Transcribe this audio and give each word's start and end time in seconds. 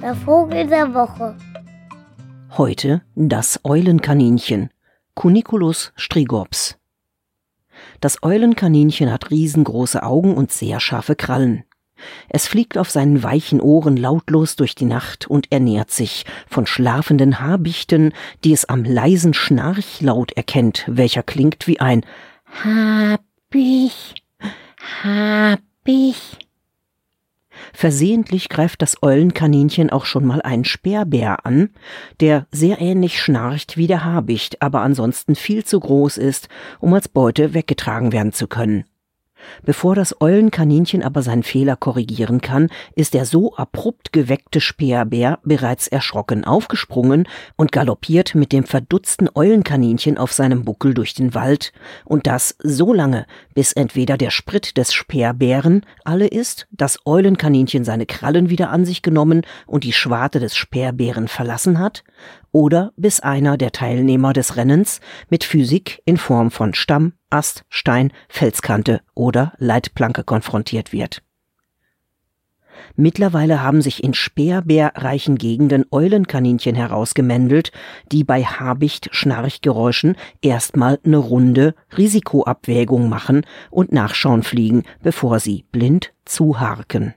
Der 0.00 0.14
Vogel 0.14 0.66
der 0.66 0.94
Woche. 0.94 1.36
Heute 2.56 3.02
das 3.14 3.60
Eulenkaninchen, 3.64 4.70
Cuniculus 5.14 5.92
strigops. 5.96 6.78
Das 8.00 8.22
Eulenkaninchen 8.22 9.10
hat 9.10 9.30
riesengroße 9.30 10.02
Augen 10.02 10.34
und 10.34 10.52
sehr 10.52 10.80
scharfe 10.80 11.16
Krallen. 11.16 11.64
Es 12.28 12.46
fliegt 12.46 12.78
auf 12.78 12.90
seinen 12.90 13.22
weichen 13.22 13.60
Ohren 13.60 13.96
lautlos 13.96 14.54
durch 14.56 14.74
die 14.74 14.84
Nacht 14.84 15.26
und 15.26 15.50
ernährt 15.50 15.90
sich 15.90 16.26
von 16.46 16.66
schlafenden 16.66 17.40
Habichten, 17.40 18.12
die 18.44 18.52
es 18.52 18.66
am 18.66 18.84
leisen 18.84 19.34
Schnarchlaut 19.34 20.32
erkennt, 20.32 20.84
welcher 20.86 21.22
klingt 21.22 21.66
wie 21.66 21.80
ein 21.80 22.04
Hab 22.62 23.22
ich, 23.52 24.14
hab 25.02 25.60
ich. 25.84 26.45
Versehentlich 27.76 28.48
greift 28.48 28.80
das 28.80 29.02
Eulenkaninchen 29.02 29.90
auch 29.90 30.06
schon 30.06 30.24
mal 30.24 30.40
einen 30.40 30.64
Sperrbär 30.64 31.44
an, 31.44 31.68
der 32.20 32.46
sehr 32.50 32.80
ähnlich 32.80 33.20
schnarcht 33.20 33.76
wie 33.76 33.86
der 33.86 34.02
Habicht, 34.02 34.62
aber 34.62 34.80
ansonsten 34.80 35.34
viel 35.34 35.62
zu 35.62 35.78
groß 35.78 36.16
ist, 36.16 36.48
um 36.80 36.94
als 36.94 37.06
Beute 37.06 37.52
weggetragen 37.52 38.12
werden 38.12 38.32
zu 38.32 38.46
können. 38.46 38.84
Bevor 39.64 39.94
das 39.94 40.20
Eulenkaninchen 40.20 41.02
aber 41.02 41.22
seinen 41.22 41.42
Fehler 41.42 41.76
korrigieren 41.76 42.40
kann, 42.40 42.68
ist 42.94 43.14
der 43.14 43.24
so 43.24 43.54
abrupt 43.56 44.12
geweckte 44.12 44.60
Speerbär 44.60 45.38
bereits 45.44 45.88
erschrocken 45.88 46.44
aufgesprungen 46.44 47.28
und 47.56 47.72
galoppiert 47.72 48.34
mit 48.34 48.52
dem 48.52 48.64
verdutzten 48.64 49.28
Eulenkaninchen 49.34 50.18
auf 50.18 50.32
seinem 50.32 50.64
Buckel 50.64 50.94
durch 50.94 51.14
den 51.14 51.34
Wald, 51.34 51.72
und 52.04 52.26
das 52.26 52.56
so 52.62 52.92
lange, 52.92 53.26
bis 53.54 53.72
entweder 53.72 54.16
der 54.16 54.30
Sprit 54.30 54.76
des 54.76 54.92
Speerbären 54.92 55.84
alle 56.04 56.26
ist, 56.26 56.66
das 56.70 56.98
Eulenkaninchen 57.04 57.84
seine 57.84 58.06
Krallen 58.06 58.50
wieder 58.50 58.70
an 58.70 58.84
sich 58.84 59.02
genommen 59.02 59.42
und 59.66 59.84
die 59.84 59.92
Schwarte 59.92 60.40
des 60.40 60.56
Speerbären 60.56 61.28
verlassen 61.28 61.78
hat, 61.78 62.04
oder 62.56 62.94
bis 62.96 63.20
einer 63.20 63.58
der 63.58 63.70
Teilnehmer 63.70 64.32
des 64.32 64.56
Rennens 64.56 65.02
mit 65.28 65.44
Physik 65.44 66.00
in 66.06 66.16
Form 66.16 66.50
von 66.50 66.72
Stamm, 66.72 67.12
Ast, 67.28 67.66
Stein, 67.68 68.14
Felskante 68.30 69.02
oder 69.14 69.52
Leitplanke 69.58 70.24
konfrontiert 70.24 70.90
wird. 70.90 71.22
Mittlerweile 72.94 73.62
haben 73.62 73.82
sich 73.82 74.02
in 74.02 74.14
speerbärreichen 74.14 75.36
Gegenden 75.36 75.84
Eulenkaninchen 75.90 76.74
herausgemändelt, 76.74 77.72
die 78.10 78.24
bei 78.24 78.42
Habicht-Schnarchgeräuschen 78.42 80.16
erstmal 80.40 80.98
eine 81.04 81.18
runde 81.18 81.74
Risikoabwägung 81.98 83.10
machen 83.10 83.44
und 83.70 83.92
nachschauen 83.92 84.42
fliegen, 84.42 84.84
bevor 85.02 85.40
sie 85.40 85.66
blind 85.72 86.14
zuharken. 86.24 87.12